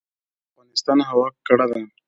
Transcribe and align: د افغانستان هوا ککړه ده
د 0.03 0.03
افغانستان 0.51 0.97
هوا 1.09 1.27
ککړه 1.35 1.65
ده 1.71 1.77